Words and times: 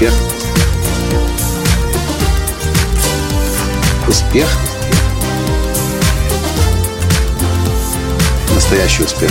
Успех. 0.00 0.14
Успех. 4.08 4.48
Настоящий 8.54 9.02
успех. 9.02 9.30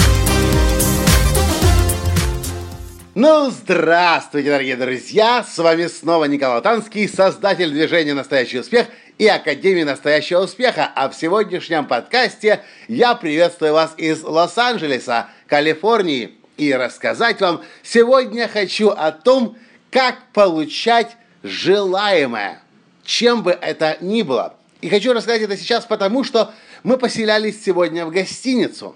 Ну, 3.15 3.49
здравствуйте, 3.49 4.51
дорогие 4.51 4.75
друзья! 4.75 5.43
С 5.43 5.57
вами 5.57 5.87
снова 5.87 6.25
Николай 6.25 6.61
Танский, 6.61 7.09
создатель 7.09 7.71
движения 7.71 8.13
«Настоящий 8.13 8.59
успех» 8.59 8.85
и 9.17 9.27
Академии 9.27 9.81
«Настоящего 9.81 10.41
успеха». 10.41 10.91
А 10.95 11.09
в 11.09 11.15
сегодняшнем 11.15 11.87
подкасте 11.87 12.61
я 12.87 13.15
приветствую 13.15 13.73
вас 13.73 13.95
из 13.97 14.21
Лос-Анджелеса, 14.21 15.29
Калифорнии. 15.47 16.35
И 16.57 16.71
рассказать 16.75 17.41
вам 17.41 17.63
сегодня 17.81 18.47
хочу 18.47 18.89
о 18.89 19.11
том, 19.11 19.57
как 19.91 20.31
получать 20.33 21.15
желаемое, 21.43 22.61
чем 23.03 23.43
бы 23.43 23.51
это 23.51 23.97
ни 24.01 24.21
было. 24.21 24.55
И 24.81 24.89
хочу 24.89 25.13
рассказать 25.13 25.41
это 25.41 25.57
сейчас 25.57 25.85
потому, 25.85 26.23
что 26.23 26.53
мы 26.83 26.97
поселялись 26.97 27.63
сегодня 27.63 28.05
в 28.05 28.11
гостиницу. 28.11 28.95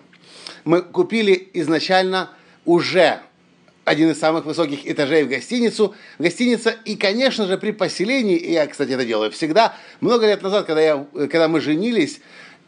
Мы 0.63 0.81
купили 0.81 1.49
изначально 1.53 2.29
уже 2.65 3.19
один 3.85 4.11
из 4.11 4.19
самых 4.19 4.45
высоких 4.45 4.87
этажей 4.87 5.23
в 5.23 5.29
гостиницу, 5.29 5.93
в 6.17 6.21
гостинице. 6.21 6.77
И, 6.85 6.95
конечно 6.95 7.45
же, 7.47 7.57
при 7.57 7.71
поселении, 7.71 8.37
и 8.37 8.53
я, 8.53 8.65
кстати, 8.67 8.91
это 8.91 9.05
делаю 9.05 9.31
всегда, 9.31 9.75
много 9.99 10.25
лет 10.25 10.41
назад, 10.41 10.65
когда, 10.65 10.81
я, 10.81 11.05
когда 11.13 11.47
мы 11.49 11.59
женились, 11.59 12.21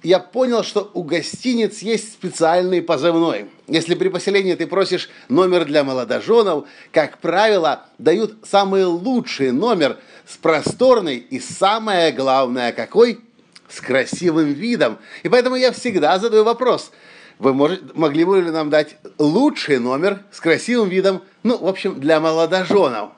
я 0.06 0.20
понял, 0.20 0.64
что 0.64 0.92
у 0.94 1.04
гостиниц 1.04 1.80
есть 1.80 2.14
специальный 2.14 2.82
позывной. 2.82 3.48
Если 3.68 3.96
при 3.96 4.10
поселении 4.10 4.54
ты 4.54 4.68
просишь 4.68 5.10
номер 5.30 5.66
для 5.66 5.84
молодоженов, 5.84 6.68
как 6.92 7.18
правило, 7.18 7.86
дают 7.98 8.36
самый 8.44 8.86
лучший 8.86 9.52
номер 9.52 9.98
с 10.28 10.38
просторной 10.38 11.18
и 11.18 11.40
самое 11.40 12.12
главное 12.12 12.72
какой? 12.72 13.20
С 13.68 13.82
красивым 13.82 14.54
видом. 14.54 15.00
И 15.24 15.30
поэтому 15.30 15.56
я 15.56 15.72
всегда 15.72 16.20
задаю 16.20 16.44
вопрос– 16.44 16.92
вы 17.38 17.54
можете, 17.54 17.84
могли 17.96 18.24
бы 18.24 18.42
ли 18.42 18.50
нам 18.50 18.70
дать 18.70 18.96
лучший 19.18 19.80
номер 19.80 20.24
с 20.32 20.40
красивым 20.40 20.90
видом, 20.90 21.22
ну, 21.44 21.58
в 21.58 21.68
общем, 21.68 22.00
для 22.00 22.20
молодоженов. 22.20 23.10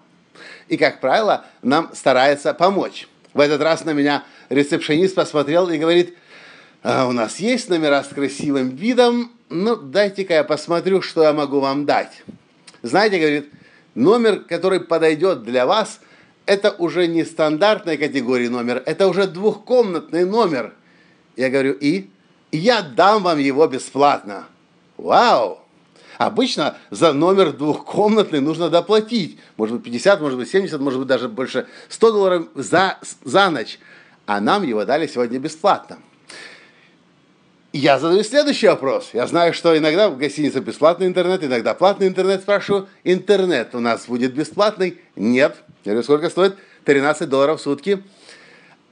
И, 0.70 0.78
как 0.78 1.00
правило, 1.00 1.46
нам 1.62 1.92
старается 1.94 2.54
помочь. 2.54 3.08
В 3.34 3.40
этот 3.40 3.62
раз 3.62 3.86
на 3.86 3.92
меня 3.92 4.24
ресепшенист 4.50 5.14
посмотрел 5.14 5.70
и 5.70 5.78
говорит, 5.78 6.18
а 6.84 7.08
у 7.08 7.12
нас 7.12 7.40
есть 7.40 7.70
номера 7.70 8.04
с 8.04 8.08
красивым 8.08 8.70
видом, 8.70 9.32
ну, 9.50 9.76
дайте-ка 9.76 10.34
я 10.34 10.44
посмотрю, 10.44 11.02
что 11.02 11.24
я 11.24 11.34
могу 11.34 11.60
вам 11.60 11.86
дать. 11.86 12.24
Знаете, 12.82 13.20
говорит, 13.20 13.50
номер, 13.96 14.42
который 14.42 14.80
подойдет 14.80 15.44
для 15.44 15.66
вас, 15.66 16.00
это 16.46 16.72
уже 16.72 17.08
не 17.08 17.24
стандартной 17.26 17.98
категории 17.98 18.48
номер, 18.48 18.84
это 18.86 19.08
уже 19.08 19.28
двухкомнатный 19.28 20.26
номер. 20.26 20.74
Я 21.36 21.50
говорю, 21.50 21.74
и? 21.74 22.10
я 22.52 22.82
дам 22.82 23.24
вам 23.24 23.40
его 23.40 23.68
бесплатно. 23.68 24.46
Вау! 24.98 25.60
Обычно 26.18 26.78
за 26.90 27.14
номер 27.14 27.52
двухкомнатный 27.54 28.40
нужно 28.40 28.70
доплатить. 28.70 29.40
Может 29.56 29.76
быть 29.76 29.86
50, 29.86 30.20
может 30.20 30.40
быть 30.40 30.50
70, 30.50 30.80
может 30.80 31.00
быть 31.00 31.08
даже 31.08 31.30
больше 31.30 31.68
100 31.90 32.12
долларов 32.12 32.48
за, 32.56 32.98
за 33.24 33.50
ночь. 33.52 33.78
А 34.26 34.42
нам 34.42 34.64
его 34.64 34.84
дали 34.84 35.06
сегодня 35.06 35.38
бесплатно. 35.38 36.00
Я 37.80 38.00
задаю 38.00 38.24
следующий 38.24 38.66
вопрос. 38.70 39.12
Я 39.14 39.28
знаю, 39.28 39.54
что 39.54 39.78
иногда 39.78 40.10
в 40.10 40.18
гостинице 40.18 40.62
бесплатный 40.62 41.06
интернет, 41.06 41.44
иногда 41.44 41.76
платный 41.76 42.08
интернет. 42.08 42.42
Спрашиваю, 42.42 42.88
интернет 43.04 43.76
у 43.76 43.80
нас 43.80 44.08
будет 44.08 44.34
бесплатный? 44.34 44.98
Нет. 45.16 45.58
Я 45.86 45.92
говорю, 45.92 46.04
сколько 46.04 46.32
стоит? 46.32 46.56
13 46.86 47.30
долларов 47.30 47.60
в 47.60 47.64
сутки. 47.64 48.02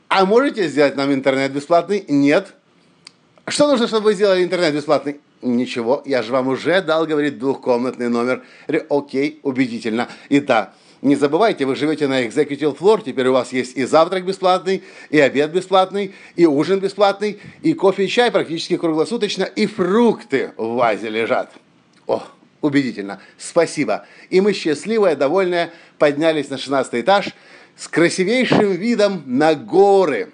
А 0.07 0.27
можете 0.27 0.67
сделать 0.67 0.95
нам 0.95 1.11
интернет 1.11 1.51
бесплатный? 1.51 2.05
Нет. 2.07 2.53
Что 3.47 3.67
нужно, 3.67 3.87
чтобы 3.87 4.03
вы 4.03 4.13
сделали 4.13 4.43
интернет 4.43 4.75
бесплатный? 4.75 5.19
Ничего, 5.41 6.03
я 6.05 6.21
же 6.21 6.31
вам 6.31 6.47
уже 6.47 6.79
дал, 6.83 7.07
говорит, 7.07 7.39
двухкомнатный 7.39 8.09
номер. 8.09 8.43
Я 8.67 8.81
говорю, 8.81 8.85
окей, 8.99 9.39
убедительно. 9.41 10.09
И 10.29 10.39
да, 10.39 10.75
не 11.05 11.15
забывайте, 11.15 11.65
вы 11.65 11.75
живете 11.75 12.07
на 12.07 12.25
Executive 12.25 12.75
Floor, 12.75 13.03
теперь 13.05 13.27
у 13.27 13.33
вас 13.33 13.53
есть 13.53 13.77
и 13.77 13.85
завтрак 13.85 14.25
бесплатный, 14.25 14.83
и 15.11 15.19
обед 15.19 15.51
бесплатный, 15.51 16.15
и 16.35 16.47
ужин 16.47 16.79
бесплатный, 16.79 17.39
и 17.61 17.73
кофе 17.73 18.05
и 18.05 18.07
чай 18.07 18.31
практически 18.31 18.75
круглосуточно, 18.75 19.43
и 19.43 19.67
фрукты 19.67 20.53
в 20.57 20.73
вазе 20.73 21.09
лежат. 21.09 21.51
О, 22.07 22.23
убедительно. 22.59 23.21
Спасибо. 23.37 24.07
И 24.31 24.41
мы 24.41 24.53
счастливые, 24.53 25.15
довольные, 25.15 25.71
поднялись 25.99 26.49
на 26.49 26.57
16 26.57 26.95
этаж 26.95 27.35
с 27.77 27.87
красивейшим 27.87 28.71
видом 28.71 29.21
на 29.27 29.53
горы. 29.53 30.31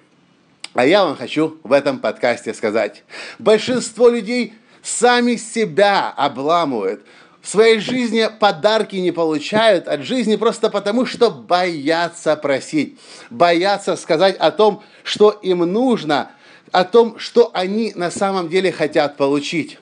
А 0.73 0.85
я 0.85 1.03
вам 1.03 1.17
хочу 1.17 1.59
в 1.63 1.73
этом 1.73 1.99
подкасте 1.99 2.53
сказать. 2.53 3.03
Большинство 3.39 4.07
людей 4.07 4.53
сами 4.81 5.35
себя 5.35 6.13
обламывают. 6.15 7.05
В 7.41 7.47
своей 7.47 7.79
жизни 7.79 8.29
подарки 8.40 8.97
не 8.97 9.12
получают 9.12 9.88
от 9.88 10.03
жизни 10.03 10.35
просто 10.35 10.69
потому, 10.69 11.07
что 11.07 11.31
боятся 11.31 12.35
просить. 12.35 13.00
Боятся 13.31 13.96
сказать 13.96 14.38
о 14.38 14.52
том, 14.52 14.84
что 15.03 15.31
им 15.31 15.59
нужно, 15.59 16.31
о 16.72 16.84
том, 16.84 17.18
что 17.18 17.50
они 17.53 17.94
на 17.96 18.12
самом 18.12 18.47
деле 18.47 18.72
хотят 18.72 19.18
получить. 19.18 19.80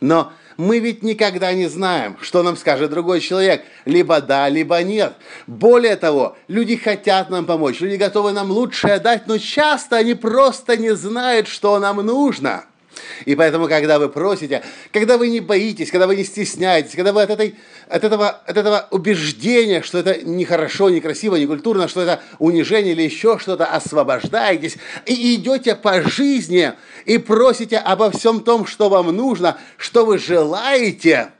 Но 0.00 0.32
мы 0.58 0.80
ведь 0.80 1.02
никогда 1.02 1.52
не 1.54 1.66
знаем, 1.66 2.18
что 2.20 2.42
нам 2.42 2.56
скажет 2.56 2.90
другой 2.90 3.20
человек. 3.20 3.64
Либо 3.86 4.20
да, 4.20 4.48
либо 4.48 4.82
нет. 4.82 5.14
Более 5.46 5.96
того, 5.96 6.36
люди 6.46 6.76
хотят 6.76 7.30
нам 7.30 7.46
помочь, 7.46 7.80
люди 7.80 7.96
готовы 7.96 8.32
нам 8.32 8.50
лучшее 8.50 8.98
дать, 8.98 9.26
но 9.26 9.38
часто 9.38 9.96
они 9.96 10.14
просто 10.14 10.76
не 10.76 10.94
знают, 10.94 11.48
что 11.48 11.78
нам 11.78 12.04
нужно. 12.04 12.64
И 13.24 13.34
поэтому, 13.34 13.68
когда 13.68 13.98
вы 13.98 14.08
просите, 14.08 14.62
когда 14.92 15.18
вы 15.18 15.28
не 15.28 15.40
боитесь, 15.40 15.90
когда 15.90 16.06
вы 16.06 16.16
не 16.16 16.24
стесняетесь, 16.24 16.94
когда 16.94 17.12
вы 17.12 17.22
от, 17.22 17.30
этой, 17.30 17.54
от, 17.88 18.04
этого, 18.04 18.28
от 18.28 18.56
этого 18.56 18.88
убеждения, 18.90 19.82
что 19.82 19.98
это 19.98 20.22
нехорошо, 20.24 20.90
некрасиво, 20.90 21.36
некультурно, 21.36 21.88
что 21.88 22.02
это 22.02 22.20
унижение 22.38 22.92
или 22.92 23.02
еще 23.02 23.38
что-то, 23.38 23.66
освобождаетесь 23.66 24.76
и 25.06 25.34
идете 25.34 25.74
по 25.74 26.02
жизни 26.02 26.72
и 27.04 27.18
просите 27.18 27.78
обо 27.78 28.10
всем 28.10 28.40
том, 28.40 28.66
что 28.66 28.88
вам 28.88 29.14
нужно, 29.14 29.58
что 29.76 30.04
вы 30.04 30.18
желаете, 30.18 31.30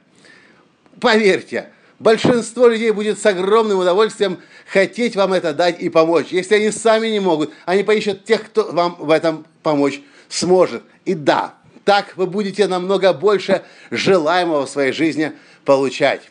поверьте, 0.99 1.69
большинство 1.99 2.67
людей 2.67 2.91
будет 2.91 3.19
с 3.19 3.25
огромным 3.25 3.79
удовольствием 3.79 4.39
хотеть 4.71 5.15
вам 5.15 5.33
это 5.33 5.53
дать 5.53 5.81
и 5.81 5.89
помочь. 5.89 6.27
Если 6.31 6.55
они 6.55 6.71
сами 6.71 7.07
не 7.07 7.19
могут, 7.19 7.51
они 7.65 7.83
поищут 7.83 8.25
тех, 8.25 8.45
кто 8.45 8.71
вам 8.71 8.95
в 8.99 9.11
этом 9.11 9.45
помочь 9.63 10.01
сможет. 10.29 10.83
И 11.05 11.15
да, 11.15 11.55
так 11.83 12.15
вы 12.15 12.27
будете 12.27 12.67
намного 12.67 13.11
больше 13.13 13.63
желаемого 13.91 14.65
в 14.65 14.69
своей 14.69 14.93
жизни 14.93 15.33
получать. 15.65 16.21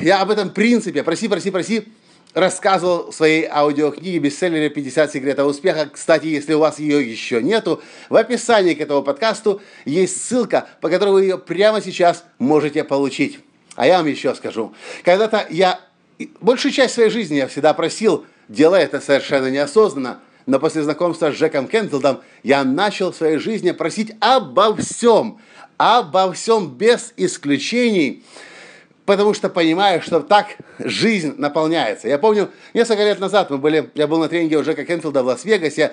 Я 0.00 0.20
об 0.20 0.30
этом 0.30 0.50
принципе, 0.50 1.02
проси, 1.02 1.26
проси, 1.26 1.50
проси, 1.50 1.88
рассказывал 2.32 3.10
в 3.10 3.14
своей 3.14 3.44
аудиокниге 3.44 4.18
бестселлере 4.18 4.68
«50 4.68 5.10
секретов 5.10 5.48
успеха». 5.48 5.88
Кстати, 5.92 6.26
если 6.26 6.54
у 6.54 6.60
вас 6.60 6.78
ее 6.78 7.08
еще 7.08 7.42
нету, 7.42 7.82
в 8.08 8.14
описании 8.14 8.74
к 8.74 8.80
этому 8.80 9.02
подкасту 9.02 9.60
есть 9.84 10.24
ссылка, 10.24 10.68
по 10.80 10.88
которой 10.88 11.10
вы 11.10 11.22
ее 11.22 11.38
прямо 11.38 11.80
сейчас 11.80 12.24
можете 12.38 12.84
получить. 12.84 13.40
А 13.74 13.86
я 13.86 13.98
вам 13.98 14.06
еще 14.06 14.32
скажу. 14.36 14.74
Когда-то 15.04 15.46
я, 15.50 15.80
большую 16.40 16.70
часть 16.70 16.94
своей 16.94 17.10
жизни 17.10 17.36
я 17.36 17.48
всегда 17.48 17.74
просил, 17.74 18.26
делая 18.48 18.84
это 18.84 19.00
совершенно 19.00 19.50
неосознанно– 19.50 20.20
но 20.46 20.58
после 20.58 20.82
знакомства 20.82 21.30
с 21.30 21.34
Джеком 21.34 21.68
Кенфилдом 21.68 22.20
я 22.42 22.64
начал 22.64 23.12
в 23.12 23.16
своей 23.16 23.38
жизни 23.38 23.70
просить 23.72 24.12
обо 24.20 24.76
всем, 24.76 25.38
обо 25.76 26.32
всем 26.32 26.68
без 26.68 27.12
исключений, 27.16 28.22
потому 29.06 29.34
что 29.34 29.48
понимаю, 29.48 30.02
что 30.02 30.20
так 30.20 30.56
жизнь 30.78 31.34
наполняется. 31.38 32.08
Я 32.08 32.18
помню, 32.18 32.50
несколько 32.74 33.04
лет 33.04 33.20
назад 33.20 33.50
мы 33.50 33.58
были, 33.58 33.90
я 33.94 34.06
был 34.06 34.18
на 34.18 34.28
тренинге 34.28 34.58
у 34.58 34.62
Джека 34.62 34.84
Кенфилда 34.84 35.22
в 35.22 35.26
Лас-Вегасе, 35.26 35.92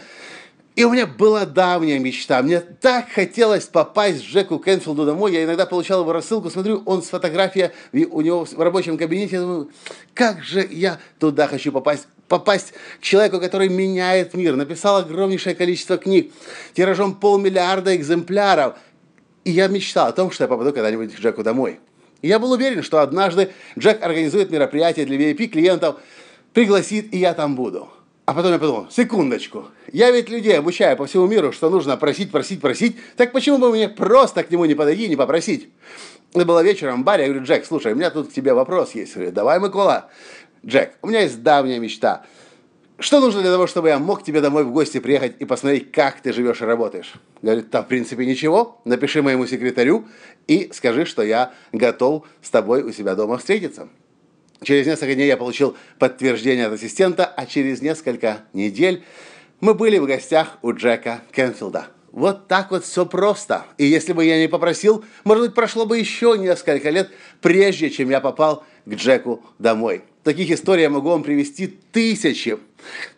и 0.73 0.85
у 0.85 0.91
меня 0.91 1.05
была 1.05 1.45
давняя 1.45 1.99
мечта. 1.99 2.41
Мне 2.41 2.61
так 2.61 3.09
хотелось 3.09 3.65
попасть 3.65 4.21
к 4.21 4.25
Джеку 4.25 4.57
Кенфилду 4.57 5.05
домой. 5.05 5.33
Я 5.33 5.43
иногда 5.43 5.65
получал 5.65 6.01
его 6.01 6.13
рассылку, 6.13 6.49
смотрю, 6.49 6.81
он 6.85 7.03
с 7.03 7.09
фотографией 7.09 7.71
у 7.91 8.21
него 8.21 8.45
в 8.45 8.59
рабочем 8.59 8.97
кабинете. 8.97 9.35
Я 9.35 9.41
думаю, 9.41 9.69
как 10.13 10.41
же 10.43 10.65
я 10.71 10.99
туда 11.19 11.47
хочу 11.47 11.73
попасть 11.73 12.07
попасть 12.31 12.73
к 12.99 13.03
человеку, 13.03 13.41
который 13.41 13.67
меняет 13.67 14.33
мир. 14.33 14.55
Написал 14.55 14.97
огромнейшее 14.97 15.53
количество 15.53 15.97
книг, 15.97 16.31
тиражом 16.73 17.13
полмиллиарда 17.13 17.93
экземпляров. 17.95 18.75
И 19.43 19.51
я 19.51 19.67
мечтал 19.67 20.07
о 20.07 20.11
том, 20.13 20.31
что 20.31 20.45
я 20.45 20.47
попаду 20.47 20.71
когда-нибудь 20.71 21.13
к 21.13 21.19
Джеку 21.19 21.43
домой. 21.43 21.79
И 22.21 22.29
я 22.29 22.39
был 22.39 22.51
уверен, 22.51 22.83
что 22.83 23.01
однажды 23.01 23.51
Джек 23.77 24.01
организует 24.01 24.49
мероприятие 24.49 25.05
для 25.05 25.17
VIP-клиентов, 25.17 25.97
пригласит, 26.53 27.13
и 27.13 27.17
я 27.17 27.33
там 27.33 27.55
буду. 27.55 27.89
А 28.25 28.33
потом 28.33 28.53
я 28.53 28.59
подумал, 28.59 28.87
секундочку, 28.89 29.65
я 29.91 30.09
ведь 30.11 30.29
людей 30.29 30.57
обучаю 30.57 30.95
по 30.95 31.07
всему 31.07 31.27
миру, 31.27 31.51
что 31.51 31.69
нужно 31.69 31.97
просить, 31.97 32.31
просить, 32.31 32.61
просить, 32.61 32.95
так 33.17 33.33
почему 33.33 33.57
бы 33.57 33.71
мне 33.71 33.89
просто 33.89 34.43
к 34.43 34.51
нему 34.51 34.63
не 34.65 34.75
подойти 34.75 35.05
и 35.05 35.09
не 35.09 35.17
попросить? 35.17 35.67
Это 36.33 36.45
было 36.45 36.63
вечером 36.63 37.01
в 37.01 37.03
баре, 37.03 37.23
я 37.23 37.29
говорю, 37.29 37.45
Джек, 37.45 37.65
слушай, 37.65 37.91
у 37.91 37.95
меня 37.95 38.09
тут 38.09 38.29
к 38.29 38.33
тебе 38.33 38.53
вопрос 38.53 38.95
есть. 38.95 39.15
Я 39.15 39.15
говорю, 39.15 39.31
давай, 39.33 39.59
Микола, 39.59 40.09
Джек, 40.65 40.93
у 41.01 41.07
меня 41.07 41.21
есть 41.21 41.41
давняя 41.41 41.79
мечта. 41.79 42.25
Что 42.99 43.19
нужно 43.19 43.41
для 43.41 43.51
того, 43.51 43.65
чтобы 43.65 43.87
я 43.87 43.97
мог 43.97 44.23
тебе 44.23 44.41
домой 44.41 44.63
в 44.63 44.71
гости 44.71 44.99
приехать 44.99 45.35
и 45.39 45.45
посмотреть, 45.45 45.91
как 45.91 46.21
ты 46.21 46.31
живешь 46.31 46.61
и 46.61 46.65
работаешь? 46.65 47.13
Говорит, 47.41 47.71
там 47.71 47.83
в 47.83 47.87
принципе 47.87 48.27
ничего. 48.27 48.79
Напиши 48.85 49.23
моему 49.23 49.47
секретарю 49.47 50.07
и 50.45 50.69
скажи, 50.71 51.05
что 51.05 51.23
я 51.23 51.51
готов 51.71 52.27
с 52.43 52.51
тобой 52.51 52.83
у 52.83 52.91
себя 52.91 53.15
дома 53.15 53.39
встретиться. 53.39 53.89
Через 54.61 54.85
несколько 54.85 55.15
дней 55.15 55.25
я 55.25 55.37
получил 55.37 55.75
подтверждение 55.97 56.67
от 56.67 56.73
ассистента, 56.73 57.25
а 57.25 57.47
через 57.47 57.81
несколько 57.81 58.41
недель 58.53 59.03
мы 59.61 59.73
были 59.73 59.97
в 59.97 60.05
гостях 60.05 60.59
у 60.61 60.71
Джека 60.71 61.21
Кенфилда. 61.31 61.87
Вот 62.11 62.47
так 62.47 62.69
вот 62.69 62.83
все 62.83 63.07
просто. 63.07 63.65
И 63.79 63.85
если 63.85 64.13
бы 64.13 64.23
я 64.25 64.37
не 64.39 64.47
попросил, 64.47 65.03
может 65.23 65.45
быть, 65.45 65.55
прошло 65.55 65.87
бы 65.87 65.97
еще 65.97 66.37
несколько 66.37 66.91
лет, 66.91 67.09
прежде 67.41 67.89
чем 67.89 68.11
я 68.11 68.19
попал 68.19 68.63
к 68.85 68.93
Джеку 68.93 69.43
домой. 69.59 70.03
Таких 70.23 70.51
историй 70.51 70.83
я 70.83 70.89
могу 70.89 71.09
вам 71.09 71.23
привести 71.23 71.67
тысячи. 71.91 72.57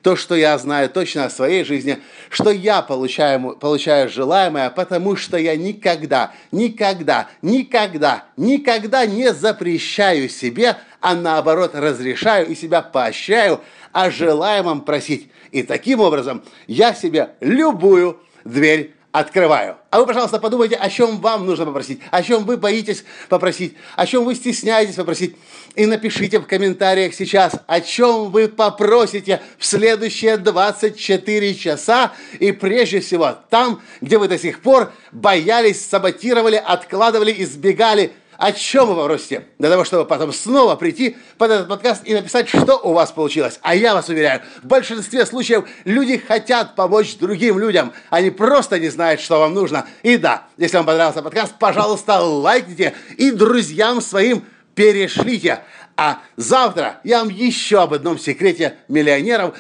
То, 0.02 0.16
что 0.16 0.36
я 0.36 0.58
знаю 0.58 0.90
точно 0.90 1.26
о 1.26 1.30
своей 1.30 1.64
жизни, 1.64 2.00
что 2.30 2.50
я 2.50 2.82
получаю, 2.82 3.56
получаю 3.56 4.10
желаемое, 4.10 4.70
потому 4.70 5.16
что 5.16 5.38
я 5.38 5.56
никогда, 5.56 6.34
никогда, 6.52 7.30
никогда, 7.42 8.26
никогда 8.36 9.06
не 9.06 9.34
запрещаю 9.34 10.30
себе, 10.30 10.78
а 11.00 11.16
наоборот 11.16 11.72
разрешаю 11.76 12.48
и 12.48 12.56
себя 12.56 12.82
поощряю 12.82 13.62
о 13.92 14.10
желаемом 14.10 14.82
просить. 14.82 15.30
И 15.52 15.64
таким 15.64 16.00
образом 16.00 16.44
я 16.68 16.94
себе 16.94 17.30
любую 17.40 18.20
дверь 18.44 18.94
открываю. 19.14 19.78
А 19.92 20.00
вы, 20.00 20.08
пожалуйста, 20.08 20.40
подумайте, 20.40 20.76
о 20.76 20.90
чем 20.90 21.20
вам 21.20 21.46
нужно 21.46 21.68
попросить, 21.68 22.02
о 22.10 22.24
чем 22.24 22.46
вы 22.46 22.58
боитесь 22.58 23.06
попросить, 23.30 23.76
о 23.96 24.08
чем 24.08 24.26
вы 24.26 24.34
стесняетесь 24.34 24.96
попросить. 24.96 25.36
И 25.76 25.86
напишите 25.86 26.40
в 26.40 26.48
комментариях 26.48 27.14
сейчас, 27.14 27.54
о 27.68 27.80
чем 27.80 28.32
вы 28.32 28.48
попросите 28.48 29.40
в 29.60 29.66
следующие 29.66 30.38
24 30.38 31.54
часа. 31.54 32.12
И 32.40 32.52
прежде 32.52 33.02
всего, 33.02 33.38
там, 33.52 33.84
где 34.02 34.18
вы 34.18 34.28
до 34.28 34.40
сих 34.40 34.62
пор 34.62 34.92
боялись, 35.12 35.86
саботировали, 35.86 36.62
откладывали, 36.66 37.34
избегали– 37.38 38.12
о 38.44 38.52
чем 38.52 38.90
вы 38.90 38.96
попросите? 38.96 39.46
Для 39.58 39.70
того, 39.70 39.86
чтобы 39.86 40.04
потом 40.04 40.34
снова 40.34 40.76
прийти 40.76 41.16
под 41.38 41.50
этот 41.50 41.70
подкаст 41.70 42.02
и 42.04 42.14
написать, 42.14 42.50
что 42.50 42.76
у 42.76 42.92
вас 42.92 43.10
получилось. 43.10 43.58
А 43.62 43.74
я 43.74 43.94
вас 43.94 44.10
уверяю, 44.10 44.42
в 44.62 44.68
большинстве 44.68 45.26
случаев 45.26 45.64
люди 45.86 46.18
хотят 46.18 46.76
помочь 46.76 47.16
другим 47.16 47.58
людям. 47.58 47.94
Они 48.10 48.32
просто 48.32 48.82
не 48.82 48.90
знают, 48.90 49.22
что 49.22 49.40
вам 49.40 49.54
нужно. 49.54 49.88
И 50.02 50.18
да, 50.18 50.44
если 50.58 50.76
вам 50.76 50.86
понравился 50.86 51.22
подкаст, 51.22 51.54
пожалуйста, 51.58 52.20
лайкните 52.20 52.94
и 53.18 53.32
друзьям 53.32 54.02
своим 54.02 54.44
перешлите. 54.76 55.60
А 55.96 56.20
завтра 56.36 57.00
я 57.06 57.20
вам 57.20 57.30
еще 57.30 57.82
об 57.82 57.94
одном 57.94 58.20
секрете 58.20 58.76
миллионеров, 58.90 59.58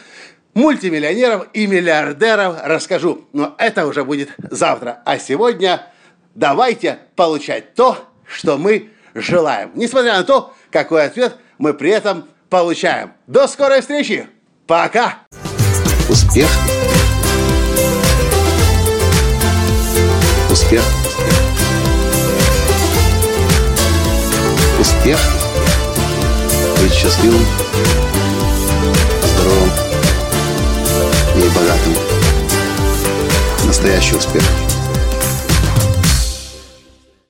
мультимиллионеров 0.56 1.48
и 1.54 1.68
миллиардеров 1.68 2.58
расскажу. 2.66 3.30
Но 3.32 3.56
это 3.60 3.88
уже 3.88 4.04
будет 4.04 4.32
завтра. 4.38 5.02
А 5.06 5.18
сегодня 5.20 5.88
давайте 6.36 7.00
получать 7.16 7.76
то, 7.76 8.10
что 8.34 8.58
мы 8.58 8.90
желаем. 9.14 9.72
Несмотря 9.76 10.18
на 10.18 10.24
то, 10.24 10.54
какой 10.72 11.06
ответ 11.06 11.38
мы 11.58 11.74
при 11.74 11.92
этом 11.92 12.28
получаем. 12.50 13.14
До 13.28 13.48
скорой 13.48 13.82
встречи. 13.82 14.28
Пока. 14.68 15.20
Успех. 16.10 16.50
Успех. 20.50 20.84
Успех. 24.80 25.20
Быть 26.82 26.94
счастливым, 26.94 27.46
здоровым 29.24 29.72
и 31.38 31.50
богатым. 31.56 31.96
Настоящий 33.66 34.16
успех. 34.16 34.44